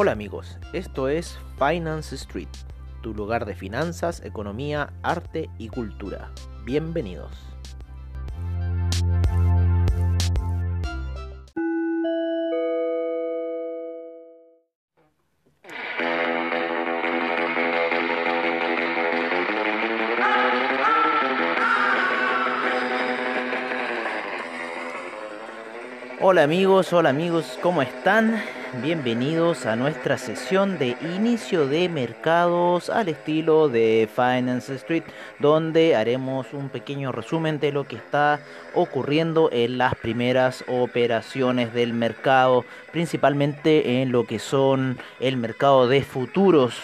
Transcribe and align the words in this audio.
Hola 0.00 0.12
amigos, 0.12 0.58
esto 0.72 1.08
es 1.08 1.40
Finance 1.58 2.14
Street, 2.14 2.46
tu 3.02 3.14
lugar 3.14 3.44
de 3.46 3.56
finanzas, 3.56 4.22
economía, 4.24 4.92
arte 5.02 5.50
y 5.58 5.70
cultura. 5.70 6.30
Bienvenidos. 6.64 7.32
Hola 26.20 26.44
amigos, 26.44 26.92
hola 26.92 27.08
amigos, 27.08 27.58
¿cómo 27.60 27.82
están? 27.82 28.40
Bienvenidos 28.74 29.64
a 29.64 29.76
nuestra 29.76 30.18
sesión 30.18 30.78
de 30.78 30.94
inicio 31.16 31.66
de 31.66 31.88
mercados 31.88 32.90
al 32.90 33.08
estilo 33.08 33.68
de 33.68 34.06
Finance 34.14 34.74
Street, 34.74 35.04
donde 35.38 35.96
haremos 35.96 36.52
un 36.52 36.68
pequeño 36.68 37.10
resumen 37.10 37.60
de 37.60 37.72
lo 37.72 37.84
que 37.84 37.96
está 37.96 38.40
ocurriendo 38.74 39.48
en 39.50 39.78
las 39.78 39.94
primeras 39.94 40.64
operaciones 40.68 41.72
del 41.72 41.94
mercado, 41.94 42.66
principalmente 42.92 44.02
en 44.02 44.12
lo 44.12 44.24
que 44.24 44.38
son 44.38 44.98
el 45.18 45.38
mercado 45.38 45.88
de 45.88 46.02
futuros, 46.02 46.74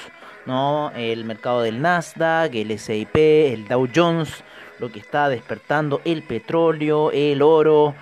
¿no? 0.46 0.90
El 0.96 1.26
mercado 1.26 1.60
del 1.60 1.82
Nasdaq, 1.82 2.54
el 2.54 2.78
SIP, 2.78 3.14
el 3.14 3.68
Dow 3.68 3.86
Jones, 3.94 4.42
lo 4.78 4.90
que 4.90 5.00
está 5.00 5.28
despertando 5.28 6.00
el 6.06 6.22
petróleo, 6.22 7.10
el 7.12 7.42
oro, 7.42 7.94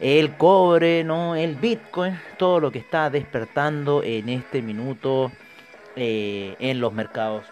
el 0.00 0.36
cobre, 0.36 1.04
¿no? 1.04 1.34
el 1.34 1.56
Bitcoin, 1.56 2.18
todo 2.36 2.60
lo 2.60 2.70
que 2.70 2.78
está 2.78 3.10
despertando 3.10 4.02
en 4.02 4.28
este 4.28 4.62
minuto 4.62 5.32
eh, 5.96 6.54
en 6.58 6.80
los 6.80 6.92
mercados. 6.92 7.44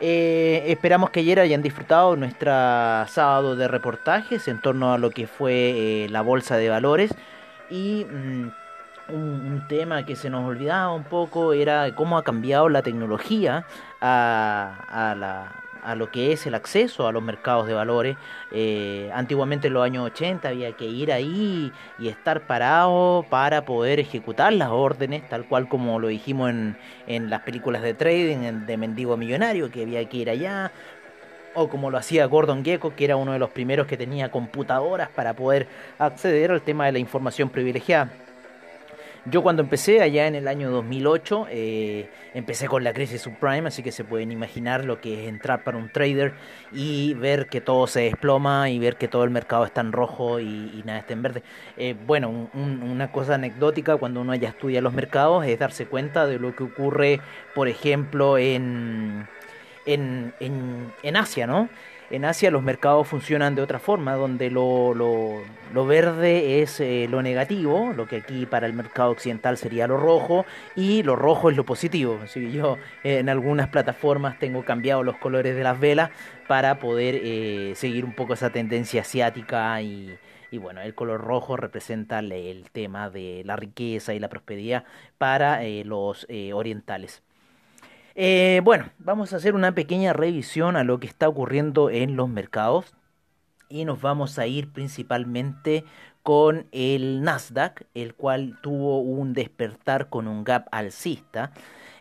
Eh, 0.00 0.64
esperamos 0.66 1.08
que 1.08 1.20
ayer 1.20 1.40
hayan 1.40 1.62
disfrutado 1.62 2.16
nuestra 2.16 3.06
sábado 3.08 3.56
de 3.56 3.66
reportajes 3.66 4.46
en 4.46 4.60
torno 4.60 4.92
a 4.92 4.98
lo 4.98 5.10
que 5.10 5.26
fue 5.26 5.54
eh, 6.04 6.08
la 6.10 6.20
bolsa 6.20 6.58
de 6.58 6.68
valores 6.68 7.14
y 7.70 8.04
mm, 8.04 8.50
un, 9.08 9.64
tema 9.68 10.04
que 10.04 10.14
se 10.14 10.28
nos 10.28 10.44
olvidaba 10.46 10.92
un 10.92 11.04
poco 11.04 11.54
era 11.54 11.94
cómo 11.94 12.18
ha 12.18 12.24
cambiado 12.24 12.68
la 12.68 12.82
tecnología 12.82 13.64
a 14.02 15.14
la, 15.18 15.65
a 15.86 15.94
lo 15.94 16.10
que 16.10 16.32
es 16.32 16.46
el 16.46 16.54
acceso 16.54 17.06
a 17.06 17.12
los 17.12 17.22
mercados 17.22 17.66
de 17.66 17.74
valores. 17.74 18.16
Eh, 18.50 19.10
antiguamente 19.14 19.68
en 19.68 19.74
los 19.74 19.84
años 19.84 20.04
80 20.06 20.48
había 20.48 20.72
que 20.72 20.84
ir 20.84 21.12
ahí 21.12 21.72
y 21.98 22.08
estar 22.08 22.46
parado 22.46 23.24
para 23.30 23.64
poder 23.64 24.00
ejecutar 24.00 24.52
las 24.52 24.70
órdenes, 24.70 25.28
tal 25.28 25.46
cual 25.46 25.68
como 25.68 25.98
lo 26.00 26.08
dijimos 26.08 26.50
en, 26.50 26.76
en 27.06 27.30
las 27.30 27.42
películas 27.42 27.82
de 27.82 27.94
trading 27.94 28.66
de 28.66 28.76
Mendigo 28.76 29.16
Millonario, 29.16 29.70
que 29.70 29.82
había 29.82 30.04
que 30.08 30.16
ir 30.16 30.30
allá, 30.30 30.72
o 31.54 31.68
como 31.68 31.90
lo 31.90 31.98
hacía 31.98 32.26
Gordon 32.26 32.64
Gecko, 32.64 32.94
que 32.94 33.04
era 33.04 33.16
uno 33.16 33.32
de 33.32 33.38
los 33.38 33.50
primeros 33.50 33.86
que 33.86 33.96
tenía 33.96 34.30
computadoras 34.30 35.08
para 35.08 35.34
poder 35.34 35.68
acceder 35.98 36.50
al 36.50 36.62
tema 36.62 36.86
de 36.86 36.92
la 36.92 36.98
información 36.98 37.48
privilegiada. 37.48 38.25
Yo 39.28 39.42
cuando 39.42 39.62
empecé 39.62 40.02
allá 40.02 40.28
en 40.28 40.36
el 40.36 40.46
año 40.46 40.70
2008, 40.70 41.48
eh, 41.50 42.08
empecé 42.32 42.68
con 42.68 42.84
la 42.84 42.92
crisis 42.92 43.22
subprime, 43.22 43.66
así 43.66 43.82
que 43.82 43.90
se 43.90 44.04
pueden 44.04 44.30
imaginar 44.30 44.84
lo 44.84 45.00
que 45.00 45.24
es 45.24 45.28
entrar 45.28 45.64
para 45.64 45.78
un 45.78 45.90
trader 45.90 46.34
y 46.70 47.12
ver 47.14 47.48
que 47.48 47.60
todo 47.60 47.88
se 47.88 48.02
desploma 48.02 48.70
y 48.70 48.78
ver 48.78 48.94
que 48.96 49.08
todo 49.08 49.24
el 49.24 49.30
mercado 49.30 49.64
está 49.64 49.80
en 49.80 49.90
rojo 49.90 50.38
y, 50.38 50.80
nada 50.86 51.00
está 51.00 51.14
en 51.14 51.22
verde. 51.22 51.42
Eh, 51.76 51.96
bueno, 52.06 52.48
una 52.54 53.10
cosa 53.10 53.34
anecdótica 53.34 53.96
cuando 53.96 54.20
uno 54.20 54.32
ya 54.36 54.50
estudia 54.50 54.80
los 54.80 54.92
mercados 54.92 55.44
es 55.44 55.58
darse 55.58 55.86
cuenta 55.86 56.28
de 56.28 56.38
lo 56.38 56.54
que 56.54 56.62
ocurre, 56.62 57.20
por 57.52 57.66
ejemplo, 57.66 58.38
en, 58.38 59.26
en, 59.86 60.34
en, 60.40 60.92
en 61.02 61.16
Asia, 61.16 61.46
¿no? 61.46 61.68
En 62.08 62.24
Asia 62.24 62.52
los 62.52 62.62
mercados 62.62 63.08
funcionan 63.08 63.56
de 63.56 63.62
otra 63.62 63.80
forma, 63.80 64.14
donde 64.14 64.48
lo, 64.48 64.94
lo, 64.94 65.86
verde 65.86 66.62
es 66.62 66.78
eh, 66.78 67.08
lo 67.10 67.20
negativo, 67.20 67.92
lo 67.96 68.06
que 68.06 68.16
aquí 68.16 68.46
para 68.46 68.66
el 68.66 68.74
mercado 68.74 69.10
occidental 69.10 69.56
sería 69.56 69.88
lo 69.88 69.96
rojo, 69.96 70.46
y 70.76 71.02
lo 71.02 71.16
rojo 71.16 71.50
es 71.50 71.56
lo 71.56 71.64
positivo. 71.64 72.20
Así 72.22 72.52
yo 72.52 72.78
eh, 73.02 73.18
en 73.18 73.28
algunas 73.28 73.68
plataformas 73.70 74.38
tengo 74.38 74.64
cambiado 74.64 75.02
los 75.02 75.16
colores 75.16 75.56
de 75.56 75.64
las 75.64 75.80
velas 75.80 76.10
para 76.46 76.78
poder 76.78 77.20
eh, 77.24 77.72
seguir 77.74 78.04
un 78.04 78.12
poco 78.12 78.34
esa 78.34 78.50
tendencia 78.50 79.00
asiática 79.00 79.82
y, 79.82 80.16
y 80.52 80.58
bueno, 80.58 80.82
el 80.82 80.94
color 80.94 81.20
rojo 81.20 81.56
representa 81.56 82.20
el 82.20 82.70
tema 82.70 83.10
de 83.10 83.42
la 83.44 83.56
riqueza 83.56 84.14
y 84.14 84.20
la 84.20 84.28
prosperidad 84.28 84.84
para 85.18 85.60
los 85.84 86.24
orientales. 86.52 87.22
Eh, 88.18 88.62
bueno, 88.64 88.88
vamos 88.98 89.34
a 89.34 89.36
hacer 89.36 89.54
una 89.54 89.74
pequeña 89.74 90.14
revisión 90.14 90.76
a 90.76 90.84
lo 90.84 90.98
que 90.98 91.06
está 91.06 91.28
ocurriendo 91.28 91.90
en 91.90 92.16
los 92.16 92.30
mercados 92.30 92.94
y 93.68 93.84
nos 93.84 94.00
vamos 94.00 94.38
a 94.38 94.46
ir 94.46 94.72
principalmente 94.72 95.84
con 96.22 96.66
el 96.72 97.22
Nasdaq, 97.22 97.84
el 97.92 98.14
cual 98.14 98.58
tuvo 98.62 99.00
un 99.00 99.34
despertar 99.34 100.08
con 100.08 100.28
un 100.28 100.44
gap 100.44 100.66
alcista. 100.72 101.52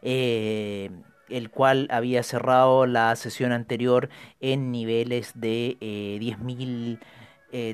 Eh, 0.01 0.89
el 1.27 1.49
cual 1.49 1.87
había 1.91 2.23
cerrado 2.23 2.85
la 2.85 3.15
sesión 3.15 3.51
anterior 3.51 4.09
en 4.39 4.71
niveles 4.71 5.31
de 5.35 5.77
eh, 5.81 6.17
10.000 6.21 6.99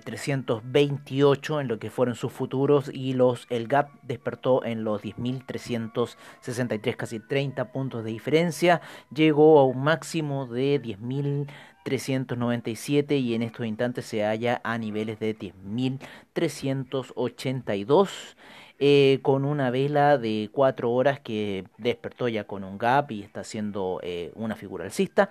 328 0.03 1.57
eh, 1.57 1.61
en 1.61 1.67
lo 1.67 1.79
que 1.79 1.89
fueron 1.89 2.13
sus 2.15 2.31
futuros 2.31 2.91
y 2.93 3.13
los 3.13 3.47
el 3.49 3.67
gap 3.67 3.89
despertó 4.03 4.63
en 4.63 4.83
los 4.83 5.01
10.363 5.01 6.95
casi 6.95 7.19
30 7.19 7.71
puntos 7.71 8.03
de 8.03 8.11
diferencia. 8.11 8.81
Llegó 9.13 9.59
a 9.59 9.65
un 9.65 9.83
máximo 9.83 10.45
de 10.45 10.79
10.397 10.81 13.19
y 13.19 13.33
en 13.33 13.41
estos 13.41 13.65
instantes 13.65 14.05
se 14.05 14.23
halla 14.23 14.61
a 14.63 14.77
niveles 14.77 15.19
de 15.19 15.35
10.382 15.37 18.35
eh, 18.83 19.19
con 19.21 19.45
una 19.45 19.69
vela 19.71 20.17
de 20.17 20.49
4 20.51 20.91
horas 20.91 21.19
que 21.19 21.65
despertó 21.77 22.27
ya 22.27 22.45
con 22.45 22.63
un 22.63 22.77
gap 22.77 23.11
y 23.11 23.23
está 23.23 23.41
haciendo 23.41 23.99
eh, 24.03 24.31
una 24.35 24.55
figura 24.55 24.85
alcista 24.85 25.29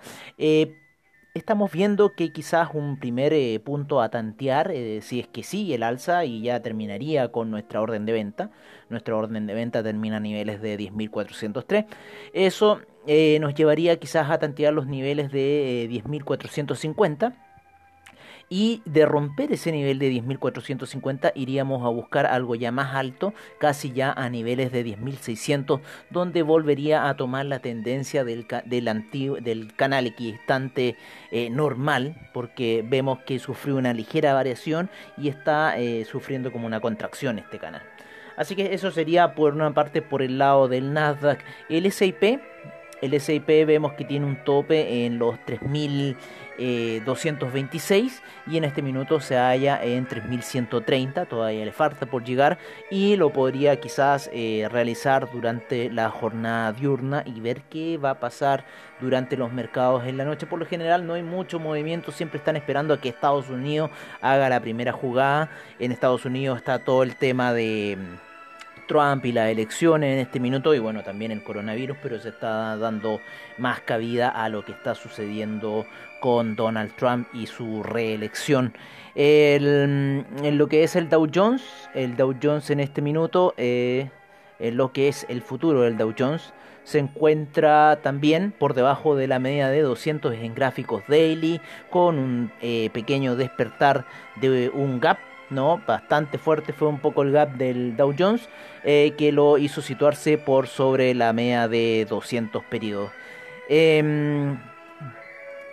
estamos 1.33 1.71
viendo 1.71 2.13
que 2.13 2.31
quizás 2.31 2.69
un 2.73 2.97
primer 2.97 3.33
eh, 3.33 3.59
punto 3.63 4.01
a 4.01 4.09
tantear, 4.09 4.71
eh, 4.71 5.01
si 5.01 5.19
es 5.19 5.27
que 5.27 5.43
sí, 5.43 5.73
el 5.73 5.83
alza 5.83 6.25
y 6.25 6.41
ya 6.41 6.61
terminaría 6.61 7.31
con 7.31 7.51
nuestra 7.51 7.81
orden 7.81 8.05
de 8.05 8.13
venta. 8.13 8.51
Nuestra 8.89 9.15
orden 9.15 9.47
de 9.47 9.53
venta 9.53 9.81
termina 9.83 10.17
a 10.17 10.19
niveles 10.19 10.61
de 10.61 10.77
10.403. 10.77 11.85
Eso 12.33 12.81
eh, 13.07 13.37
nos 13.39 13.55
llevaría 13.55 13.97
quizás 13.97 14.29
a 14.29 14.39
tantear 14.39 14.73
los 14.73 14.87
niveles 14.87 15.31
de 15.31 15.87
10.450 15.89 17.33
y 18.51 18.81
de 18.83 19.05
romper 19.05 19.53
ese 19.53 19.71
nivel 19.71 19.97
de 19.97 20.11
10.450 20.11 21.31
iríamos 21.35 21.85
a 21.85 21.87
buscar 21.87 22.25
algo 22.25 22.53
ya 22.55 22.69
más 22.73 22.93
alto, 22.93 23.33
casi 23.59 23.93
ya 23.93 24.11
a 24.11 24.29
niveles 24.29 24.73
de 24.73 24.85
10.600, 24.85 25.79
donde 26.09 26.43
volvería 26.43 27.07
a 27.07 27.15
tomar 27.15 27.45
la 27.45 27.59
tendencia 27.59 28.25
del, 28.25 28.45
del, 28.65 29.73
canal 29.77 30.05
equidistante 30.05 30.97
eh, 31.31 31.49
normal, 31.49 32.29
porque 32.33 32.83
vemos 32.85 33.19
que 33.19 33.39
sufrió 33.39 33.77
una 33.77 33.93
ligera 33.93 34.33
variación 34.33 34.89
y 35.17 35.29
está 35.29 35.79
eh, 35.79 36.03
sufriendo 36.03 36.51
como 36.51 36.67
una 36.67 36.81
contracción 36.81 37.39
este 37.39 37.57
canal. 37.57 37.83
Así 38.35 38.55
que 38.55 38.73
eso 38.73 38.91
sería 38.91 39.33
por 39.33 39.53
una 39.53 39.73
parte 39.73 40.01
por 40.01 40.21
el 40.21 40.37
lado 40.37 40.67
del 40.67 40.93
Nasdaq. 40.93 41.39
El 41.69 41.89
SIP, 41.91 42.41
el 43.01 43.19
SIP 43.19 43.47
vemos 43.47 43.93
que 43.93 44.05
tiene 44.05 44.25
un 44.25 44.43
tope 44.43 45.05
en 45.05 45.19
los 45.19 45.43
3000 45.45 46.17
226 47.05 48.13
eh, 48.13 48.21
y 48.47 48.57
en 48.57 48.63
este 48.65 48.81
minuto 48.81 49.19
se 49.19 49.35
halla 49.35 49.83
en 49.83 50.05
3130, 50.05 51.25
todavía 51.25 51.65
le 51.65 51.71
falta 51.71 52.05
por 52.05 52.23
llegar 52.23 52.59
y 52.89 53.15
lo 53.15 53.31
podría 53.31 53.79
quizás 53.79 54.29
eh, 54.33 54.67
realizar 54.71 55.31
durante 55.31 55.89
la 55.89 56.09
jornada 56.09 56.73
diurna 56.73 57.23
y 57.25 57.39
ver 57.39 57.61
qué 57.63 57.97
va 57.97 58.11
a 58.11 58.19
pasar 58.19 58.65
durante 58.99 59.37
los 59.37 59.51
mercados 59.51 60.05
en 60.05 60.17
la 60.17 60.25
noche. 60.25 60.45
Por 60.45 60.59
lo 60.59 60.65
general 60.65 61.07
no 61.07 61.13
hay 61.13 61.23
mucho 61.23 61.59
movimiento, 61.59 62.11
siempre 62.11 62.37
están 62.37 62.55
esperando 62.55 62.93
a 62.93 63.01
que 63.01 63.09
Estados 63.09 63.49
Unidos 63.49 63.89
haga 64.21 64.49
la 64.49 64.59
primera 64.59 64.91
jugada. 64.91 65.49
En 65.79 65.91
Estados 65.91 66.25
Unidos 66.25 66.57
está 66.57 66.79
todo 66.79 67.03
el 67.03 67.15
tema 67.15 67.53
de 67.53 67.97
Trump 68.91 69.25
y 69.25 69.31
las 69.31 69.49
elecciones 69.49 70.15
en 70.15 70.19
este 70.19 70.41
minuto 70.41 70.75
y 70.75 70.79
bueno, 70.79 71.01
también 71.01 71.31
el 71.31 71.41
coronavirus, 71.41 71.95
pero 72.03 72.19
se 72.19 72.27
está 72.27 72.75
dando 72.75 73.21
más 73.57 73.79
cabida 73.79 74.27
a 74.27 74.49
lo 74.49 74.65
que 74.65 74.73
está 74.73 74.95
sucediendo 74.95 75.85
con 76.19 76.57
Donald 76.57 76.93
Trump 76.97 77.25
y 77.33 77.47
su 77.47 77.83
reelección. 77.83 78.73
en 79.15 80.57
lo 80.57 80.67
que 80.67 80.83
es 80.83 80.97
el 80.97 81.07
Dow 81.07 81.25
Jones, 81.33 81.63
el 81.93 82.17
Dow 82.17 82.35
Jones 82.43 82.69
en 82.69 82.81
este 82.81 83.01
minuto, 83.01 83.53
eh, 83.55 84.09
en 84.59 84.75
lo 84.75 84.91
que 84.91 85.07
es 85.07 85.25
el 85.29 85.41
futuro 85.41 85.83
del 85.83 85.97
Dow 85.97 86.13
Jones, 86.17 86.53
se 86.83 86.99
encuentra 86.99 87.99
también 88.01 88.51
por 88.51 88.73
debajo 88.73 89.15
de 89.15 89.29
la 89.29 89.39
media 89.39 89.69
de 89.69 89.83
200 89.83 90.33
en 90.33 90.53
gráficos 90.53 91.03
daily, 91.07 91.61
con 91.89 92.19
un 92.19 92.51
eh, 92.61 92.89
pequeño 92.91 93.37
despertar 93.37 94.05
de 94.41 94.69
un 94.73 94.99
gap 94.99 95.17
¿no? 95.51 95.81
Bastante 95.85 96.37
fuerte 96.37 96.73
fue 96.73 96.87
un 96.87 96.99
poco 96.99 97.21
el 97.21 97.31
gap 97.31 97.55
del 97.55 97.95
Dow 97.95 98.13
Jones, 98.17 98.49
eh, 98.83 99.13
que 99.17 99.31
lo 99.31 99.57
hizo 99.57 99.81
situarse 99.81 100.37
por 100.37 100.67
sobre 100.67 101.13
la 101.13 101.33
media 101.33 101.67
de 101.67 102.07
200 102.09 102.63
periodos. 102.63 103.11
Em, 103.69 104.57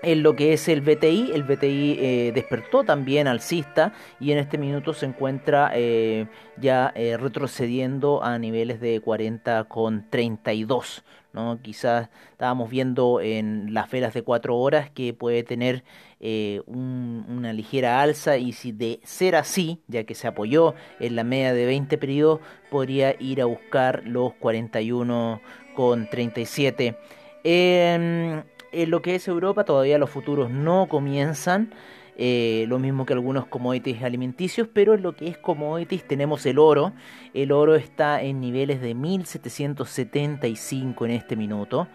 en 0.02 0.22
lo 0.22 0.36
que 0.36 0.52
es 0.52 0.68
el 0.68 0.80
BTI, 0.80 1.32
el 1.34 1.42
BTI 1.42 1.98
eh, 1.98 2.32
despertó 2.34 2.84
también 2.84 3.26
alcista 3.26 3.92
y 4.20 4.32
en 4.32 4.38
este 4.38 4.58
minuto 4.58 4.94
se 4.94 5.06
encuentra 5.06 5.72
eh, 5.74 6.26
ya 6.56 6.92
retrocediendo 6.94 8.22
a 8.22 8.38
niveles 8.38 8.80
de 8.80 9.02
40,32. 9.02 11.02
¿No? 11.38 11.62
Quizás 11.62 12.10
estábamos 12.32 12.68
viendo 12.68 13.20
en 13.20 13.72
las 13.72 13.88
velas 13.90 14.12
de 14.12 14.22
4 14.22 14.56
horas 14.56 14.90
que 14.90 15.14
puede 15.14 15.44
tener 15.44 15.84
eh, 16.20 16.62
una 16.66 17.52
ligera 17.52 18.02
alza 18.02 18.38
y 18.38 18.52
si 18.52 18.72
de 18.72 18.98
ser 19.04 19.36
así, 19.36 19.80
ya 19.86 20.02
que 20.02 20.16
se 20.16 20.26
apoyó 20.26 20.74
en 20.98 21.14
la 21.14 21.22
media 21.22 21.54
de 21.54 21.64
20 21.64 21.96
periodos, 21.96 22.40
podría 22.70 23.14
ir 23.20 23.40
a 23.40 23.44
buscar 23.44 24.02
los 24.04 24.32
41,37. 24.32 26.96
en 27.44 28.44
lo 28.72 29.00
que 29.00 29.14
es 29.14 29.28
Europa 29.28 29.62
todavía 29.64 29.96
los 29.98 30.10
futuros 30.10 30.50
no 30.50 30.88
comienzan. 30.88 31.72
Eh, 32.18 32.66
lo 32.68 32.78
mismo 32.78 33.06
que 33.06 33.14
algunos 33.14 33.46
commodities 33.46 34.02
alimenticios, 34.02 34.68
pero 34.72 34.94
en 34.94 35.02
lo 35.02 35.14
que 35.14 35.28
es 35.28 35.38
commodities 35.38 36.06
tenemos 36.06 36.44
el 36.46 36.58
oro. 36.58 36.92
El 37.32 37.52
oro 37.52 37.76
está 37.76 38.20
en 38.22 38.40
niveles 38.40 38.80
de 38.80 38.94
1775 38.94 41.04
en 41.04 41.10
este 41.12 41.36
minuto. 41.36 41.86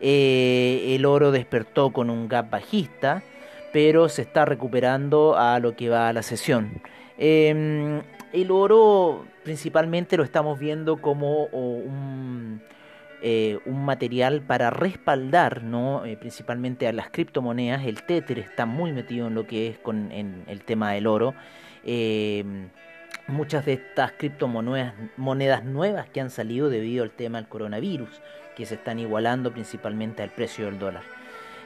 Eh, 0.00 0.94
el 0.96 1.04
oro 1.04 1.30
despertó 1.30 1.92
con 1.92 2.08
un 2.08 2.28
gap 2.28 2.48
bajista 2.50 3.22
pero 3.72 4.08
se 4.08 4.22
está 4.22 4.44
recuperando 4.44 5.36
a 5.36 5.58
lo 5.58 5.76
que 5.76 5.88
va 5.88 6.08
a 6.08 6.12
la 6.12 6.22
sesión. 6.22 6.80
Em, 7.18 8.02
el 8.32 8.50
oro 8.50 9.26
principalmente 9.44 10.16
lo 10.16 10.24
estamos 10.24 10.58
viendo 10.58 10.98
como 10.98 11.44
un, 11.46 12.62
eh, 13.22 13.58
un 13.66 13.84
material 13.84 14.42
para 14.42 14.70
respaldar 14.70 15.62
¿no? 15.62 16.04
Eh, 16.04 16.16
principalmente 16.16 16.86
a 16.88 16.92
las 16.92 17.10
criptomonedas. 17.10 17.84
El 17.84 18.02
Tether 18.02 18.38
está 18.38 18.66
muy 18.66 18.92
metido 18.92 19.26
en 19.28 19.34
lo 19.34 19.46
que 19.46 19.68
es 19.68 19.78
con 19.78 20.12
en 20.12 20.44
el 20.46 20.62
tema 20.62 20.92
del 20.92 21.06
oro. 21.06 21.34
Em, 21.84 22.68
muchas 23.26 23.64
de 23.66 23.74
estas 23.74 24.12
criptomonedas 24.12 24.94
monedas 25.16 25.64
nuevas 25.64 26.08
que 26.08 26.20
han 26.20 26.30
salido 26.30 26.70
debido 26.70 27.04
al 27.04 27.10
tema 27.10 27.38
del 27.38 27.48
coronavirus, 27.48 28.20
que 28.56 28.66
se 28.66 28.74
están 28.74 28.98
igualando 28.98 29.52
principalmente 29.52 30.22
al 30.22 30.30
precio 30.30 30.66
del 30.66 30.78
dólar. 30.78 31.02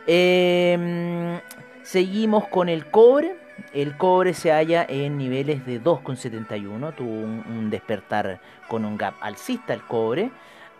Eh, 0.06 1.40
Seguimos 1.82 2.46
con 2.46 2.68
el 2.68 2.86
cobre. 2.86 3.36
El 3.74 3.96
cobre 3.96 4.34
se 4.34 4.50
halla 4.50 4.86
en 4.88 5.18
niveles 5.18 5.66
de 5.66 5.82
2,71. 5.82 6.94
Tuvo 6.94 7.10
un, 7.10 7.70
despertar 7.70 8.40
con 8.68 8.84
un 8.84 8.96
gap 8.96 9.14
alcista 9.20 9.74
el 9.74 9.82
cobre. 9.82 10.30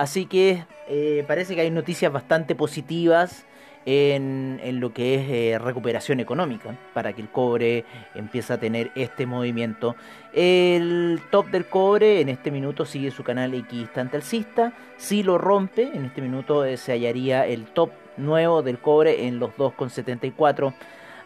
Así 0.03 0.27
que 0.27 0.65
eh, 0.89 1.23
parece 1.29 1.55
que 1.55 1.61
hay 1.61 1.71
noticias 1.71 2.13
bastante 2.13 2.57
positivas 2.57 3.47
en, 3.87 4.59
lo 4.81 4.93
que 4.93 5.15
es 5.15 5.31
eh, 5.31 5.59
recuperación 5.61 6.19
económica 6.19 6.77
para 6.93 7.13
que 7.13 7.23
el 7.23 7.29
cobre 7.29 7.85
empiece 8.17 8.53
a 8.53 8.59
tener 8.59 8.91
este 8.97 9.27
movimiento. 9.27 9.95
El 10.33 11.21
top 11.31 11.53
del 11.53 11.67
cobre 11.67 12.21
en 12.21 12.31
este 12.31 12.51
minuto 12.51 12.85
sigue 12.85 13.13
su 13.13 13.23
canal 13.23 13.55
equidistante 13.55 14.17
alcista. 14.17 14.73
Si 14.97 15.23
lo 15.23 15.39
rompe, 15.39 15.85
en 15.95 16.07
este 16.07 16.21
minuto 16.21 16.65
eh, 16.65 16.79
se 16.79 16.91
hallaría 16.91 17.47
el 17.47 17.67
top 17.67 17.93
nuevo 18.17 18.61
del 18.63 18.81
cobre 18.81 19.29
en 19.29 19.39
los 19.39 19.51
2,74. 19.53 20.75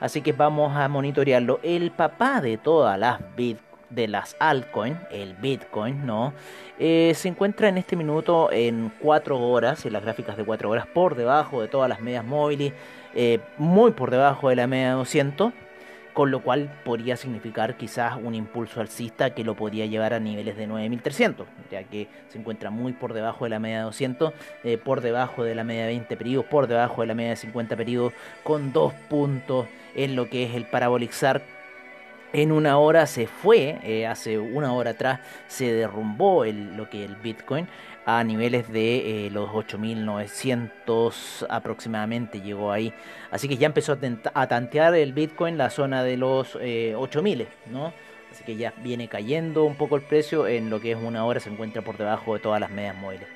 Así 0.01 0.21
que 0.21 0.33
vamos 0.33 0.77
a 0.77 0.87
monitorearlo. 0.89 1.61
El 1.63 1.93
papá 1.93 2.43
de 2.43 2.59
todas 2.59 2.99
las 2.99 3.21
bit 3.37 3.57
de 3.91 4.09
las 4.09 4.37
altcoins, 4.39 4.99
el 5.11 5.35
Bitcoin, 5.35 6.07
¿no? 6.07 6.33
Eh, 6.79 7.13
se 7.15 7.29
encuentra 7.29 7.69
en 7.69 7.79
este 7.79 7.97
minuto 7.97 8.51
en 8.53 8.93
4 9.01 9.39
horas, 9.39 9.87
en 9.87 9.93
las 9.93 10.03
gráficas 10.03 10.37
de 10.37 10.45
4 10.45 10.69
horas, 10.71 10.87
por 10.87 11.15
debajo 11.15 11.63
de 11.63 11.69
todas 11.69 11.89
las 11.89 12.01
medias 12.01 12.25
móviles, 12.25 12.73
eh, 13.15 13.41
muy 13.59 13.93
por 13.93 14.11
debajo 14.11 14.49
de 14.49 14.57
la 14.57 14.67
media 14.67 14.93
200 14.93 15.53
con 16.17 16.31
lo 16.31 16.41
cual 16.41 16.71
podría 16.83 17.15
significar 17.19 17.77
quizás 17.77 18.15
un 18.17 18.35
impulso 18.35 18.81
alcista 18.81 19.35
que 19.35 19.45
lo 19.45 19.55
podría 19.55 19.85
llevar 19.85 20.15
a 20.15 20.19
niveles 20.19 20.57
de 20.57 20.67
9300, 20.67 21.47
ya 21.71 21.85
que 21.85 22.09
se 22.29 22.39
encuentra 22.39 22.71
muy 22.71 22.95
por 22.95 23.13
debajo 23.13 23.45
de 23.45 23.51
la 23.51 23.59
media 23.59 23.81
de 23.81 23.83
200, 23.83 24.33
eh, 24.65 24.79
por 24.79 25.03
debajo 25.03 25.45
de 25.45 25.55
la 25.55 25.63
media 25.63 25.83
de 25.83 25.89
20 25.89 26.17
periodos, 26.17 26.47
por 26.47 26.69
debajo 26.69 27.03
de 27.03 27.09
la 27.09 27.15
media 27.15 27.31
de 27.33 27.37
50 27.37 27.77
periodos, 27.77 28.15
con 28.45 28.73
dos 28.73 28.95
puntos 29.11 29.67
en 29.95 30.17
lo 30.17 30.31
que 30.31 30.45
es 30.45 30.55
el 30.55 30.65
Parabolic 30.65 31.13
En 32.37 32.53
una 32.53 32.77
hora 32.77 33.07
se 33.07 33.27
fue, 33.27 33.79
eh, 33.83 34.07
hace 34.07 34.39
una 34.39 34.75
hora 34.75 34.91
atrás 34.91 35.21
se 35.49 35.73
derrumbó 35.73 36.45
el, 36.45 36.77
lo 36.77 36.91
que 36.91 37.03
el 37.03 37.17
Bitcoin 37.17 37.67
a 38.05 38.23
niveles 38.25 38.71
de 38.71 39.27
eh, 39.27 39.31
los 39.31 39.49
8.900 39.49 41.47
aproximadamente 41.49 42.43
llegó 42.43 42.73
ahí. 42.73 42.93
Así 43.31 43.49
que 43.49 43.57
ya 43.57 43.65
empezó 43.67 43.99
a, 44.35 44.47
tantear 44.49 44.95
el 44.97 45.15
Bitcoin 45.15 45.57
la 45.57 45.71
zona 45.71 46.05
de 46.05 46.19
los 46.19 46.57
8.000, 46.57 47.41
eh, 47.41 47.49
¿no? 47.71 47.95
Así 48.31 48.45
que 48.45 48.57
ya 48.57 48.75
viene 48.85 49.09
cayendo 49.09 49.65
un 49.65 49.77
poco 49.77 49.97
el 49.97 50.03
precio, 50.03 50.47
en 50.47 50.69
lo 50.69 50.79
que 50.79 50.93
es 50.93 50.99
una 50.99 51.25
hora 51.25 51.41
se 51.41 51.49
encuentra 51.49 51.81
por 51.81 51.97
debajo 51.97 52.35
de 52.35 52.41
todas 52.41 52.61
las 52.61 52.69
medias 52.71 52.97
móviles. 52.97 53.29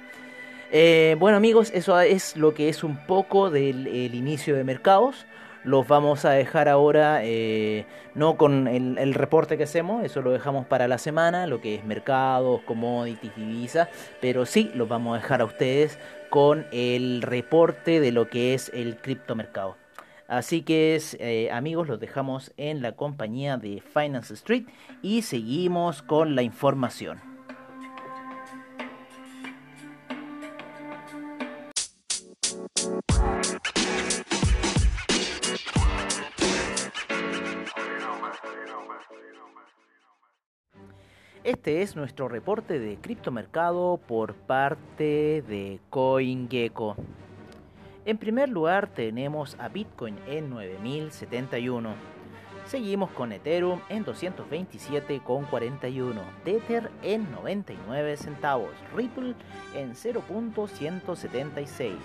Eh, 0.73 1.17
bueno 1.19 1.39
amigos, 1.39 1.71
eso 1.73 1.99
es 1.99 2.37
lo 2.37 2.53
que 2.53 2.69
es 2.69 2.85
un 2.85 2.99
poco 3.07 3.49
del 3.49 4.15
inicio 4.15 4.57
de 4.57 4.63
mercados 4.63 5.25
los 5.65 5.87
vamos 5.87 6.25
a 6.25 6.31
dejar 6.31 6.69
ahora, 6.69 7.21
eh, 7.23 7.87
no 8.15 8.37
con 8.37 8.67
el, 8.69 9.15
reporte 9.15 9.57
que 9.57 9.65
hacemos, 9.65 10.05
eso 10.05 10.23
lo 10.23 10.31
dejamos 10.31 10.67
para 10.67 10.89
la 10.89 10.99
semana, 10.99 11.47
lo 11.47 11.61
que 11.61 11.77
es 11.77 11.85
mercados, 11.85 12.63
commodities, 12.63 13.35
divisas, 13.37 13.89
pero 14.21 14.47
sí 14.47 14.71
los 14.75 14.89
vamos 14.89 15.19
a 15.19 15.23
dejar 15.23 15.41
a 15.41 15.45
ustedes 15.45 15.99
con 16.31 16.67
el 16.73 17.23
reporte 17.23 18.01
de 18.01 18.13
lo 18.13 18.29
que 18.29 18.55
es 18.55 18.71
el 18.75 18.97
criptomercado. 18.97 19.77
Así 20.29 20.63
que 20.63 21.01
eh, 21.19 21.51
amigos, 21.51 21.89
los 21.89 21.99
dejamos 21.99 22.53
en 22.57 22.83
la 22.83 22.93
compañía 22.93 23.57
de 23.57 23.83
Finance 23.83 24.35
Street 24.35 24.65
y 25.03 25.23
seguimos 25.23 26.03
con 26.03 26.37
la 26.37 26.43
información. 26.43 27.30
Este 41.51 41.83
es 41.83 41.97
nuestro 41.97 42.29
reporte 42.29 42.79
de 42.79 42.97
criptomercado 42.99 43.99
por 44.07 44.35
parte 44.35 45.43
de 45.49 45.81
CoinGecko. 45.91 46.95
En 48.05 48.19
primer 48.19 48.49
lugar 48.49 48.87
tenemos 48.87 49.57
a 49.59 49.69
Bitcoin 49.69 50.17
en 50.29 50.49
9071. 50.49 51.93
Seguimos 52.67 53.11
con 53.11 53.33
Ethereum 53.33 53.81
en 53.89 54.05
227,41, 54.05 56.23
Tether 56.45 56.89
en 57.03 57.29
99 57.33 58.17
centavos, 58.17 58.71
Ripple 58.95 59.35
en 59.75 59.95
0.176, 59.95 61.97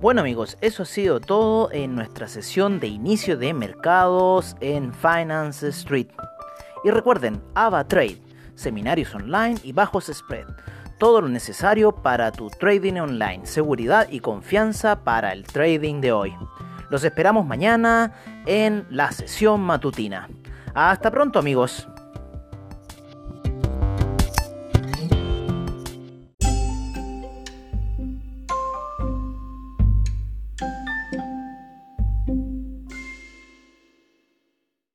Bueno 0.01 0.21
amigos, 0.21 0.57
eso 0.61 0.83
ha 0.83 0.85
sido 0.85 1.19
todo 1.19 1.73
en 1.73 1.93
nuestra 1.93 2.29
sesión 2.29 2.79
de 2.79 2.87
inicio 2.87 3.37
de 3.37 3.53
mercados 3.53 4.55
en 4.61 4.93
Finance 4.93 5.67
Street. 5.67 6.07
Y 6.85 6.89
recuerden, 6.89 7.43
AVA 7.53 7.83
Trade, 7.83 8.21
seminarios 8.55 9.13
online 9.13 9.57
y 9.61 9.73
bajos 9.73 10.05
spread. 10.05 10.47
Todo 10.99 11.19
lo 11.19 11.27
necesario 11.27 11.91
para 11.91 12.31
tu 12.31 12.49
trading 12.49 12.93
online, 12.93 13.45
seguridad 13.45 14.07
y 14.09 14.21
confianza 14.21 15.03
para 15.03 15.33
el 15.33 15.43
trading 15.43 15.99
de 15.99 16.13
hoy. 16.13 16.33
Los 16.89 17.03
esperamos 17.03 17.45
mañana 17.45 18.13
en 18.45 18.87
la 18.89 19.11
sesión 19.11 19.59
matutina. 19.59 20.29
Hasta 20.73 21.11
pronto 21.11 21.39
amigos. 21.39 21.88